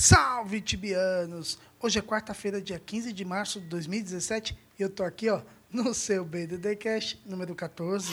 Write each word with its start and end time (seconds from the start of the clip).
Salve, 0.00 0.62
tibianos! 0.62 1.58
Hoje 1.78 1.98
é 1.98 2.02
quarta-feira, 2.02 2.58
dia 2.58 2.78
15 2.78 3.12
de 3.12 3.22
março 3.22 3.60
de 3.60 3.66
2017 3.66 4.56
e 4.78 4.82
eu 4.82 4.88
tô 4.88 5.02
aqui, 5.02 5.28
ó, 5.28 5.42
no 5.70 5.92
seu 5.92 6.24
BDD 6.24 6.74
Cash 6.76 7.18
número 7.26 7.54
14. 7.54 8.10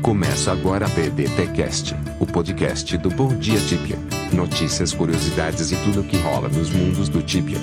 Começa 0.00 0.52
agora 0.52 0.86
a 0.86 0.88
BDT 0.88 1.48
Cast, 1.52 1.94
o 2.20 2.26
podcast 2.26 2.96
do 2.96 3.10
Bom 3.10 3.36
Dia 3.36 3.58
Tibia. 3.58 3.98
Notícias, 4.32 4.94
curiosidades 4.94 5.72
e 5.72 5.76
tudo 5.82 6.02
o 6.02 6.04
que 6.06 6.16
rola 6.18 6.48
nos 6.48 6.70
mundos 6.70 7.08
do 7.08 7.20
Tibia. 7.20 7.58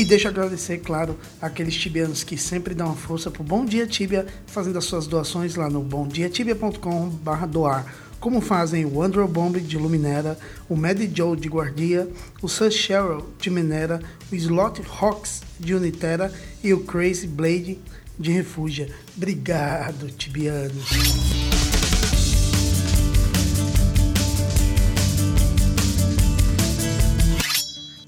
E 0.00 0.04
deixa 0.06 0.28
eu 0.28 0.30
agradecer, 0.30 0.78
claro, 0.78 1.14
aqueles 1.42 1.74
tibianos 1.74 2.24
que 2.24 2.34
sempre 2.38 2.74
dão 2.74 2.86
uma 2.86 2.96
força 2.96 3.30
pro 3.30 3.44
Bom 3.44 3.66
Dia 3.66 3.86
Tibia, 3.86 4.26
fazendo 4.46 4.78
as 4.78 4.86
suas 4.86 5.06
doações 5.06 5.56
lá 5.56 5.68
no 5.68 5.82
bomdiatibia.com.br 5.82 7.46
doar. 7.46 7.84
Como 8.18 8.40
fazem 8.40 8.86
o 8.86 9.02
Andrew 9.02 9.28
Bomb 9.28 9.60
de 9.60 9.76
Luminera, 9.76 10.38
o 10.70 10.74
Mad 10.74 10.98
Joe 11.14 11.36
de 11.36 11.50
Guardia, 11.50 12.08
o 12.40 12.48
Sir 12.48 12.70
Cheryl 12.70 13.26
de 13.38 13.50
Minera, 13.50 14.00
o 14.32 14.34
Slot 14.34 14.80
Hawks 14.98 15.42
de 15.58 15.74
Unitera 15.74 16.32
e 16.64 16.72
o 16.72 16.80
Crazy 16.80 17.26
Blade 17.26 17.78
de 18.18 18.32
Refúgia. 18.32 18.88
Obrigado, 19.14 20.10
tibianos. 20.12 21.29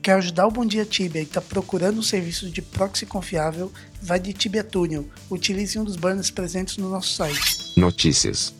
Quer 0.03 0.15
ajudar 0.15 0.49
o 0.49 0.51
Bom 0.51 0.67
Dia 0.67 0.85
Tibia 0.85 1.21
e 1.21 1.25
está 1.25 1.41
procurando 1.41 2.01
um 2.01 2.03
serviço 2.03 2.51
de 2.51 2.61
proxy 2.61 3.07
confiável? 3.07 3.71
Vai 4.03 4.19
de 4.19 4.33
Tibia 4.33 4.65
Tunnel. 4.65 5.07
Utilize 5.31 5.79
um 5.79 5.85
dos 5.85 5.95
banners 5.95 6.29
presentes 6.29 6.77
no 6.77 6.91
nosso 6.91 7.13
site. 7.15 7.79
Notícias. 7.79 8.53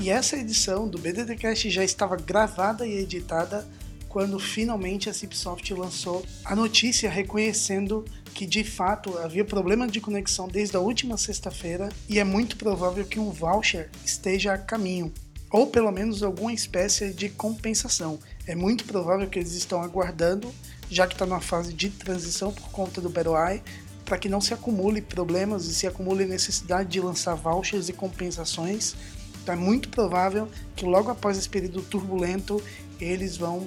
E 0.00 0.08
essa 0.08 0.38
edição 0.38 0.88
do 0.88 0.96
BDDcast 0.96 1.68
já 1.68 1.84
estava 1.84 2.16
gravada 2.16 2.86
e 2.86 2.96
editada 2.96 3.68
quando 4.08 4.38
finalmente 4.38 5.10
a 5.10 5.12
Cipsoft 5.12 5.70
lançou 5.74 6.24
a 6.42 6.56
notícia 6.56 7.10
reconhecendo 7.10 8.02
que 8.32 8.46
de 8.46 8.64
fato 8.64 9.18
havia 9.18 9.44
problema 9.44 9.86
de 9.86 10.00
conexão 10.00 10.48
desde 10.48 10.78
a 10.78 10.80
última 10.80 11.18
sexta-feira 11.18 11.90
e 12.08 12.18
é 12.18 12.24
muito 12.24 12.56
provável 12.56 13.04
que 13.04 13.20
um 13.20 13.30
voucher 13.30 13.90
esteja 14.02 14.54
a 14.54 14.58
caminho, 14.58 15.12
ou 15.50 15.66
pelo 15.66 15.90
menos 15.90 16.22
alguma 16.22 16.54
espécie 16.54 17.12
de 17.12 17.28
compensação. 17.28 18.18
É 18.46 18.54
muito 18.54 18.84
provável 18.84 19.28
que 19.28 19.38
eles 19.38 19.52
estão 19.52 19.82
aguardando 19.82 20.52
já 20.90 21.06
que 21.06 21.14
está 21.14 21.26
numa 21.26 21.40
fase 21.40 21.72
de 21.72 21.90
transição 21.90 22.52
por 22.52 22.68
conta 22.70 23.00
do 23.00 23.12
Eye, 23.36 23.62
para 24.04 24.18
que 24.18 24.28
não 24.28 24.40
se 24.40 24.54
acumule 24.54 25.00
problemas 25.00 25.66
e 25.66 25.74
se 25.74 25.86
acumule 25.86 26.24
necessidade 26.24 26.88
de 26.88 27.00
lançar 27.00 27.34
vouchers 27.34 27.88
e 27.88 27.92
compensações. 27.92 28.94
Então 29.42 29.54
é 29.54 29.58
muito 29.58 29.88
provável 29.88 30.48
que 30.74 30.84
logo 30.84 31.10
após 31.10 31.36
esse 31.36 31.48
período 31.48 31.82
turbulento 31.82 32.62
eles 33.00 33.36
vão 33.36 33.66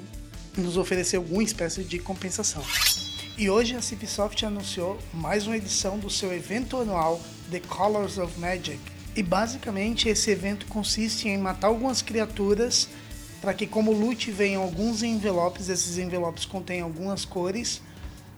nos 0.58 0.78
oferecer 0.78 1.18
alguma 1.18 1.44
espécie 1.44 1.84
de 1.84 2.00
compensação. 2.00 2.64
E 3.38 3.50
hoje 3.50 3.76
a 3.76 3.82
Cipsoft 3.82 4.46
anunciou 4.46 4.98
mais 5.14 5.46
uma 5.46 5.56
edição 5.56 5.98
do 5.98 6.10
seu 6.10 6.34
evento 6.34 6.78
anual 6.78 7.22
The 7.52 7.62
Colors 7.62 8.18
of 8.18 8.38
Magic. 8.40 8.80
E 9.16 9.24
basicamente 9.24 10.08
esse 10.08 10.32
evento 10.32 10.66
consiste 10.68 11.28
em 11.28 11.38
matar 11.38 11.68
algumas 11.68 12.02
criaturas 12.02 12.88
para 13.42 13.54
que 13.54 13.66
como 13.66 13.92
loot 13.92 14.32
venham 14.32 14.62
alguns 14.62 15.02
envelopes, 15.04 15.70
esses 15.70 15.98
envelopes 15.98 16.46
contêm 16.46 16.82
algumas 16.82 17.26
cores 17.26 17.82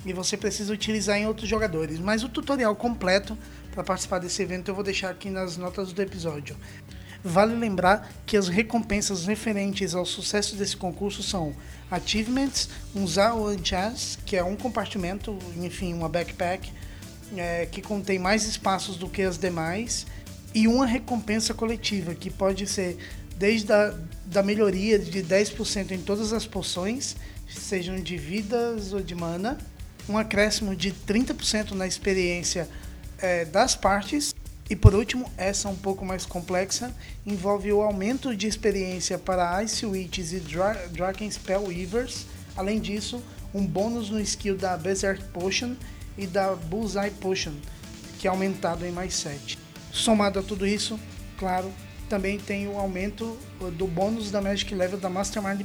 e 0.06 0.14
você 0.14 0.38
precisa 0.38 0.74
utilizar 0.74 1.18
em 1.18 1.26
outros 1.26 1.50
jogadores. 1.50 2.00
Mas 2.00 2.24
o 2.24 2.30
tutorial 2.30 2.76
completo 2.76 3.38
para 3.72 3.84
participar 3.84 4.20
desse 4.20 4.42
evento 4.42 4.70
eu 4.70 4.76
vou 4.76 4.84
deixar 4.84 5.10
aqui 5.10 5.30
nas 5.30 5.58
notas 5.58 5.92
do 5.94 6.02
episódio. 6.02 6.56
Vale 7.24 7.56
lembrar 7.56 8.12
que 8.26 8.36
as 8.36 8.48
recompensas 8.48 9.28
referentes 9.28 9.94
ao 9.94 10.06
sucesso 10.06 10.56
desse 10.56 10.76
concurso 10.76 11.22
são 11.22 11.56
Achievements, 11.90 12.70
um 12.96 13.06
Zao 13.06 13.46
Chance, 13.64 14.18
que 14.26 14.36
é 14.36 14.44
um 14.44 14.56
compartimento, 14.56 15.38
enfim, 15.58 15.94
uma 15.94 16.10
backpack, 16.10 16.72
é, 17.38 17.68
que 17.68 17.82
contém 17.82 18.18
mais 18.18 18.46
espaços 18.46 18.98
do 18.98 19.08
que 19.08 19.22
as 19.22 19.38
demais, 19.38 20.08
e 20.54 20.68
uma 20.68 20.86
recompensa 20.86 21.54
coletiva, 21.54 22.16
que 22.16 22.30
pode 22.30 22.66
ser 22.66 22.98
desde 23.42 23.74
a 23.74 23.92
da 24.24 24.44
melhoria 24.44 25.00
de 25.00 25.24
10% 25.24 25.92
em 25.92 25.98
todas 25.98 26.32
as 26.32 26.46
poções, 26.46 27.18
sejam 27.50 27.96
de 27.96 28.16
vidas 28.16 28.94
ou 28.94 29.02
de 29.02 29.16
mana, 29.16 29.58
um 30.08 30.16
acréscimo 30.16 30.76
de 30.76 30.92
30% 30.92 31.72
na 31.72 31.88
experiência 31.88 32.70
é, 33.18 33.44
das 33.46 33.76
partes, 33.76 34.34
e 34.70 34.76
por 34.76 34.94
último, 34.94 35.30
essa 35.36 35.68
um 35.68 35.76
pouco 35.76 36.06
mais 36.06 36.24
complexa, 36.24 36.96
envolve 37.26 37.74
o 37.74 37.82
aumento 37.82 38.34
de 38.36 38.48
experiência 38.48 39.18
para 39.18 39.62
Ice 39.64 39.86
Witches 39.88 40.32
e 40.32 40.40
Dra 40.40 40.74
Draken 40.92 41.30
Spell 41.30 41.64
Weavers, 41.64 42.28
além 42.56 42.80
disso, 42.80 43.22
um 43.54 43.66
bônus 43.66 44.12
no 44.12 44.22
skill 44.22 44.56
da 44.56 44.78
Berserk 44.78 45.24
Potion 45.34 45.76
e 46.16 46.28
da 46.28 46.56
Bullseye 46.56 47.12
Potion, 47.12 47.54
que 48.20 48.28
é 48.28 48.30
aumentado 48.30 48.86
em 48.86 48.92
mais 48.92 49.16
7. 49.16 49.58
Somado 49.92 50.40
a 50.40 50.44
tudo 50.44 50.66
isso, 50.66 50.98
claro, 51.38 51.70
também 52.12 52.38
tem 52.38 52.68
o 52.68 52.78
aumento 52.78 53.38
do 53.78 53.88
bônus 53.88 54.32
da 54.32 54.42
Magic 54.42 54.76
Level 54.76 55.00
da 55.00 55.10
Mastermind 55.10 55.62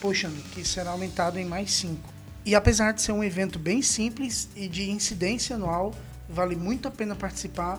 Potion, 0.00 0.30
que 0.54 0.66
será 0.66 0.92
aumentado 0.92 1.38
em 1.38 1.44
mais 1.44 1.70
5. 1.74 2.00
E 2.46 2.54
apesar 2.54 2.92
de 2.92 3.02
ser 3.02 3.12
um 3.12 3.22
evento 3.22 3.58
bem 3.58 3.82
simples 3.82 4.48
e 4.56 4.68
de 4.68 4.90
incidência 4.90 5.54
anual, 5.54 5.94
vale 6.26 6.56
muito 6.56 6.88
a 6.88 6.90
pena 6.90 7.14
participar 7.14 7.78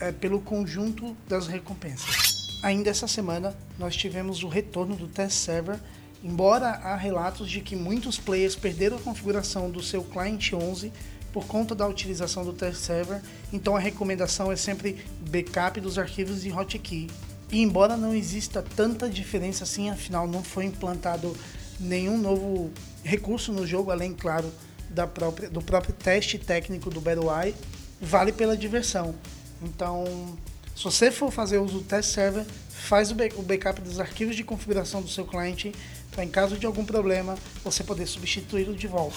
é, 0.00 0.10
pelo 0.10 0.40
conjunto 0.40 1.16
das 1.28 1.46
recompensas. 1.46 2.58
Ainda 2.64 2.90
essa 2.90 3.06
semana 3.06 3.56
nós 3.78 3.94
tivemos 3.94 4.42
o 4.42 4.48
retorno 4.48 4.96
do 4.96 5.06
test 5.06 5.36
server, 5.36 5.78
embora 6.20 6.66
há 6.66 6.96
relatos 6.96 7.48
de 7.48 7.60
que 7.60 7.76
muitos 7.76 8.18
players 8.18 8.56
perderam 8.56 8.96
a 8.96 9.00
configuração 9.00 9.70
do 9.70 9.80
seu 9.80 10.02
client 10.02 10.52
11 10.52 10.92
por 11.32 11.46
conta 11.46 11.76
da 11.76 11.86
utilização 11.86 12.44
do 12.44 12.52
test 12.52 12.80
server, 12.80 13.22
então 13.52 13.76
a 13.76 13.78
recomendação 13.78 14.50
é 14.50 14.56
sempre 14.56 15.06
backup 15.30 15.80
dos 15.80 15.96
arquivos 15.96 16.42
de 16.42 16.50
hotkey 16.50 17.08
e 17.52 17.60
embora 17.60 17.98
não 17.98 18.14
exista 18.14 18.62
tanta 18.62 19.10
diferença 19.10 19.64
assim, 19.64 19.90
afinal 19.90 20.26
não 20.26 20.42
foi 20.42 20.64
implantado 20.64 21.36
nenhum 21.78 22.16
novo 22.16 22.70
recurso 23.04 23.52
no 23.52 23.66
jogo, 23.66 23.90
além, 23.90 24.14
claro, 24.14 24.50
da 24.88 25.06
própria, 25.06 25.50
do 25.50 25.60
próprio 25.60 25.94
teste 25.94 26.38
técnico 26.38 26.88
do 26.88 27.00
Battle 27.00 27.30
vale 28.00 28.32
pela 28.32 28.56
diversão. 28.56 29.14
Então, 29.62 30.04
se 30.74 30.82
você 30.82 31.10
for 31.10 31.30
fazer 31.30 31.58
uso 31.58 31.74
do 31.74 31.84
test 31.84 32.10
server, 32.10 32.44
faz 32.70 33.10
o 33.10 33.14
backup 33.14 33.80
dos 33.82 34.00
arquivos 34.00 34.34
de 34.34 34.42
configuração 34.42 35.02
do 35.02 35.08
seu 35.08 35.26
cliente 35.26 35.72
para, 36.10 36.24
em 36.24 36.28
caso 36.28 36.56
de 36.56 36.66
algum 36.66 36.84
problema, 36.84 37.36
você 37.62 37.84
poder 37.84 38.06
substituí-lo 38.06 38.74
de 38.74 38.86
volta. 38.86 39.16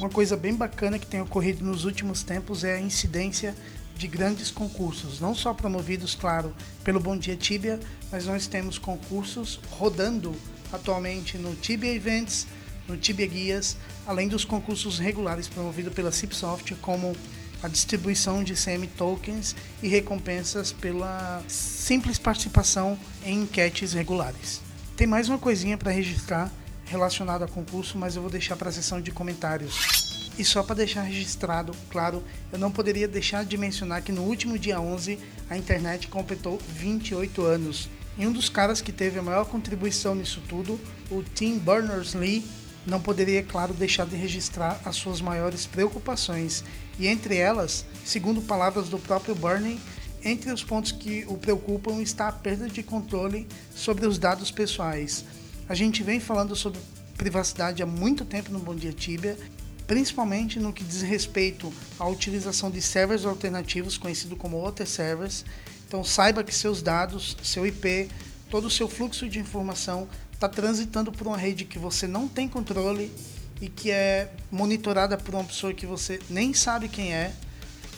Uma 0.00 0.08
coisa 0.08 0.36
bem 0.36 0.54
bacana 0.54 0.98
que 0.98 1.06
tem 1.06 1.20
ocorrido 1.20 1.64
nos 1.64 1.84
últimos 1.84 2.22
tempos 2.22 2.64
é 2.64 2.76
a 2.76 2.80
incidência 2.80 3.54
de 3.96 4.08
grandes 4.08 4.50
concursos, 4.50 5.20
não 5.20 5.34
só 5.34 5.54
promovidos, 5.54 6.14
claro, 6.14 6.54
pelo 6.82 7.00
Bom 7.00 7.16
Dia 7.16 7.36
Tibia, 7.36 7.78
mas 8.10 8.26
nós 8.26 8.46
temos 8.46 8.78
concursos 8.78 9.60
rodando 9.70 10.34
atualmente 10.72 11.38
no 11.38 11.54
Tibia 11.54 11.94
Events, 11.94 12.46
no 12.88 12.96
Tibia 12.96 13.26
Guias, 13.26 13.76
além 14.06 14.28
dos 14.28 14.44
concursos 14.44 14.98
regulares 14.98 15.48
promovidos 15.48 15.94
pela 15.94 16.12
Cipsoft, 16.12 16.74
como 16.76 17.16
a 17.62 17.68
distribuição 17.68 18.44
de 18.44 18.54
CM 18.54 18.86
tokens 18.88 19.56
e 19.82 19.88
recompensas 19.88 20.70
pela 20.70 21.42
simples 21.48 22.18
participação 22.18 22.98
em 23.24 23.42
enquetes 23.42 23.94
regulares. 23.94 24.60
Tem 24.96 25.06
mais 25.06 25.28
uma 25.28 25.38
coisinha 25.38 25.78
para 25.78 25.90
registrar 25.90 26.52
relacionada 26.84 27.46
a 27.46 27.48
concurso, 27.48 27.96
mas 27.96 28.16
eu 28.16 28.22
vou 28.22 28.30
deixar 28.30 28.56
para 28.56 28.68
a 28.68 28.72
seção 28.72 29.00
de 29.00 29.10
comentários. 29.10 30.23
E 30.36 30.44
só 30.44 30.62
para 30.62 30.76
deixar 30.76 31.02
registrado, 31.02 31.72
claro, 31.90 32.22
eu 32.52 32.58
não 32.58 32.70
poderia 32.70 33.06
deixar 33.06 33.44
de 33.44 33.56
mencionar 33.56 34.02
que 34.02 34.10
no 34.10 34.22
último 34.22 34.58
dia 34.58 34.80
11 34.80 35.18
a 35.48 35.56
internet 35.56 36.08
completou 36.08 36.58
28 36.68 37.42
anos. 37.42 37.88
E 38.18 38.26
um 38.26 38.32
dos 38.32 38.48
caras 38.48 38.80
que 38.80 38.92
teve 38.92 39.18
a 39.18 39.22
maior 39.22 39.44
contribuição 39.44 40.14
nisso 40.14 40.42
tudo, 40.48 40.78
o 41.10 41.22
Tim 41.22 41.58
Berners-Lee, 41.58 42.44
não 42.86 43.00
poderia, 43.00 43.42
claro, 43.42 43.72
deixar 43.72 44.06
de 44.06 44.16
registrar 44.16 44.80
as 44.84 44.96
suas 44.96 45.20
maiores 45.20 45.66
preocupações. 45.66 46.62
E 46.98 47.06
entre 47.06 47.36
elas, 47.36 47.84
segundo 48.04 48.42
palavras 48.42 48.88
do 48.88 48.98
próprio 48.98 49.34
Burney, 49.34 49.80
entre 50.22 50.52
os 50.52 50.62
pontos 50.62 50.92
que 50.92 51.24
o 51.28 51.36
preocupam 51.36 52.00
está 52.00 52.28
a 52.28 52.32
perda 52.32 52.68
de 52.68 52.82
controle 52.82 53.46
sobre 53.74 54.06
os 54.06 54.18
dados 54.18 54.50
pessoais. 54.50 55.24
A 55.68 55.74
gente 55.74 56.02
vem 56.02 56.20
falando 56.20 56.54
sobre 56.54 56.80
privacidade 57.16 57.82
há 57.82 57.86
muito 57.86 58.24
tempo 58.24 58.50
no 58.50 58.58
Bom 58.58 58.74
Dia 58.74 58.92
Tibia 58.92 59.36
principalmente 59.86 60.58
no 60.58 60.72
que 60.72 60.84
diz 60.84 61.02
respeito 61.02 61.72
à 61.98 62.06
utilização 62.08 62.70
de 62.70 62.80
servers 62.80 63.24
alternativos, 63.24 63.98
conhecido 63.98 64.36
como 64.36 64.64
OT 64.64 64.86
servers. 64.86 65.44
Então 65.86 66.02
saiba 66.02 66.42
que 66.42 66.54
seus 66.54 66.82
dados, 66.82 67.36
seu 67.42 67.66
IP, 67.66 68.08
todo 68.50 68.66
o 68.66 68.70
seu 68.70 68.88
fluxo 68.88 69.28
de 69.28 69.38
informação 69.38 70.08
está 70.32 70.48
transitando 70.48 71.12
por 71.12 71.26
uma 71.26 71.36
rede 71.36 71.64
que 71.64 71.78
você 71.78 72.06
não 72.06 72.26
tem 72.28 72.48
controle 72.48 73.12
e 73.60 73.68
que 73.68 73.90
é 73.90 74.32
monitorada 74.50 75.16
por 75.16 75.34
uma 75.34 75.44
pessoa 75.44 75.72
que 75.72 75.86
você 75.86 76.18
nem 76.28 76.52
sabe 76.52 76.88
quem 76.88 77.14
é. 77.14 77.32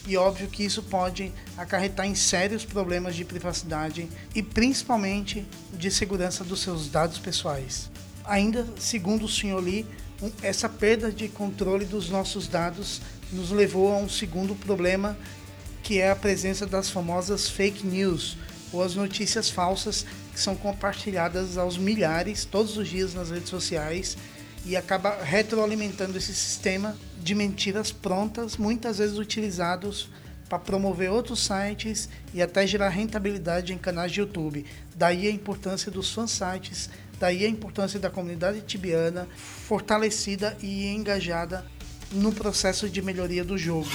e 0.07 0.17
óbvio 0.17 0.47
que 0.47 0.65
isso 0.65 0.85
pode 0.85 1.33
acarretar 1.57 2.07
em 2.07 2.15
sérios 2.15 2.65
problemas 2.65 3.17
de 3.17 3.25
privacidade 3.25 4.09
e 4.35 4.43
principalmente 4.43 5.45
de 5.73 5.91
segurança 5.91 6.45
dos 6.45 6.61
seus 6.61 6.89
dados 6.89 7.19
pessoais. 7.19 7.91
Ainda, 8.25 8.67
segundo 8.79 9.25
o 9.25 9.29
Sr. 9.29 9.59
Lee, 9.59 9.87
essa 10.43 10.69
perda 10.69 11.11
de 11.11 11.29
controle 11.29 11.85
dos 11.85 12.09
nossos 12.09 12.49
dados 12.49 13.01
nos 13.33 13.51
levou 13.51 13.93
a 13.93 13.99
um 13.99 14.09
segundo 14.09 14.55
problema, 14.55 15.17
que 15.83 16.01
é 16.01 16.11
a 16.11 16.17
presença 16.17 16.67
das 16.67 16.91
famosas 16.91 17.49
fake 17.49 17.87
news, 17.87 18.37
ou 18.73 18.83
as 18.83 18.95
notícias 18.95 19.51
falsas 19.51 20.07
que 20.33 20.41
são 20.41 20.57
compartilhadas 20.57 21.57
aos 21.57 21.79
milhares 21.79 22.45
todos 22.45 22.77
os 22.77 22.89
dias 22.89 23.15
nas 23.15 23.31
redes 23.31 23.49
sociais 23.49 24.17
e 24.65 24.77
acaba 24.77 25.23
retroalimentando 25.23 26.19
esse 26.19 26.35
sistema 26.35 26.97
de 27.23 27.35
mentiras 27.35 27.93
prontas, 27.93 28.57
muitas 28.57 28.99
vezes 28.99 29.17
utilizados 29.17 30.11
para 30.49 30.59
promover 30.59 31.11
outros 31.11 31.45
sites 31.45 32.09
e 32.35 32.43
até 32.43 32.67
gerar 32.67 32.89
rentabilidade 32.89 33.73
em 33.73 33.79
canais 33.79 34.13
de 34.13 34.21
YouTube. 34.21 34.65
Daí 34.95 35.27
a 35.27 35.31
importância 35.31 35.91
dos 35.91 36.13
fansites, 36.13 36.91
daí 37.19 37.45
a 37.45 37.49
importância 37.49 37.99
da 37.99 38.11
comunidade 38.11 38.61
tibiana 38.63 39.29
fortalecida 39.67 40.57
e 40.63 40.87
engajada 40.87 41.65
no 42.13 42.33
processo 42.33 42.89
de 42.89 43.03
melhoria 43.03 43.45
do 43.45 43.59
jogo. 43.59 43.91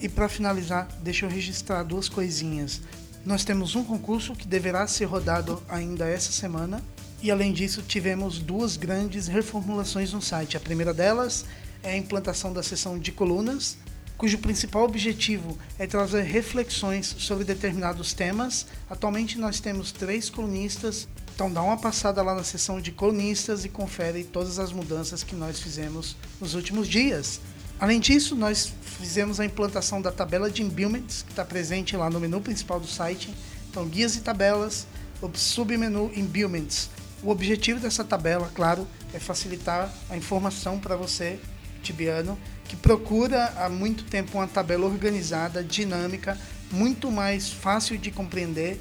E 0.00 0.08
para 0.08 0.28
finalizar, 0.28 0.88
deixa 1.02 1.26
eu 1.26 1.30
registrar 1.30 1.82
duas 1.82 2.08
coisinhas. 2.08 2.80
Nós 3.24 3.44
temos 3.44 3.74
um 3.74 3.84
concurso 3.84 4.34
que 4.34 4.48
deverá 4.48 4.86
ser 4.86 5.04
rodado 5.04 5.62
ainda 5.68 6.08
essa 6.08 6.32
semana. 6.32 6.82
E 7.22 7.30
além 7.30 7.52
disso, 7.52 7.82
tivemos 7.82 8.38
duas 8.38 8.78
grandes 8.78 9.26
reformulações 9.26 10.12
no 10.12 10.22
site. 10.22 10.56
A 10.56 10.60
primeira 10.60 10.94
delas 10.94 11.44
é 11.82 11.92
a 11.92 11.96
implantação 11.96 12.52
da 12.52 12.62
seção 12.62 12.98
de 12.98 13.12
colunas, 13.12 13.76
cujo 14.16 14.38
principal 14.38 14.84
objetivo 14.84 15.58
é 15.78 15.86
trazer 15.86 16.22
reflexões 16.22 17.14
sobre 17.18 17.44
determinados 17.44 18.14
temas. 18.14 18.66
Atualmente 18.88 19.38
nós 19.38 19.60
temos 19.60 19.92
três 19.92 20.30
colunistas, 20.30 21.06
então 21.40 21.50
dá 21.50 21.62
uma 21.62 21.78
passada 21.78 22.22
lá 22.22 22.34
na 22.34 22.44
seção 22.44 22.82
de 22.82 22.92
colunistas 22.92 23.64
e 23.64 23.68
confere 23.70 24.24
todas 24.24 24.58
as 24.58 24.72
mudanças 24.74 25.24
que 25.24 25.34
nós 25.34 25.58
fizemos 25.58 26.14
nos 26.38 26.52
últimos 26.52 26.86
dias. 26.86 27.40
Além 27.80 27.98
disso, 27.98 28.36
nós 28.36 28.74
fizemos 28.82 29.40
a 29.40 29.46
implantação 29.46 30.02
da 30.02 30.12
tabela 30.12 30.50
de 30.50 30.62
embillments, 30.62 31.22
que 31.22 31.30
está 31.30 31.42
presente 31.42 31.96
lá 31.96 32.10
no 32.10 32.20
menu 32.20 32.42
principal 32.42 32.78
do 32.78 32.86
site. 32.86 33.34
Então, 33.70 33.88
guias 33.88 34.16
e 34.16 34.20
tabelas, 34.20 34.86
submenu 35.32 36.12
embillments. 36.14 36.90
O 37.22 37.30
objetivo 37.30 37.80
dessa 37.80 38.04
tabela, 38.04 38.52
claro, 38.54 38.86
é 39.14 39.18
facilitar 39.18 39.90
a 40.10 40.18
informação 40.18 40.78
para 40.78 40.94
você, 40.94 41.40
tibiano, 41.82 42.38
que 42.68 42.76
procura 42.76 43.46
há 43.56 43.70
muito 43.70 44.04
tempo 44.04 44.36
uma 44.36 44.46
tabela 44.46 44.84
organizada, 44.84 45.64
dinâmica, 45.64 46.38
muito 46.70 47.10
mais 47.10 47.50
fácil 47.50 47.96
de 47.96 48.10
compreender. 48.10 48.78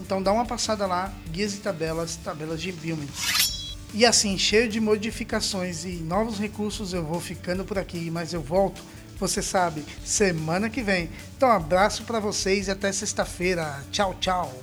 Então, 0.00 0.22
dá 0.22 0.32
uma 0.32 0.46
passada 0.46 0.86
lá, 0.86 1.12
guias 1.30 1.54
e 1.54 1.58
tabelas, 1.58 2.16
tabelas 2.16 2.60
de 2.60 2.70
embillments. 2.70 3.76
E 3.92 4.06
assim, 4.06 4.38
cheio 4.38 4.68
de 4.68 4.80
modificações 4.80 5.84
e 5.84 5.96
novos 5.96 6.38
recursos, 6.38 6.92
eu 6.92 7.04
vou 7.04 7.20
ficando 7.20 7.64
por 7.64 7.76
aqui, 7.78 8.08
mas 8.10 8.32
eu 8.32 8.40
volto, 8.40 8.80
você 9.18 9.42
sabe, 9.42 9.84
semana 10.04 10.70
que 10.70 10.80
vem. 10.82 11.10
Então, 11.36 11.50
abraço 11.50 12.04
para 12.04 12.20
vocês 12.20 12.68
e 12.68 12.70
até 12.70 12.92
sexta-feira. 12.92 13.82
Tchau, 13.90 14.14
tchau. 14.20 14.54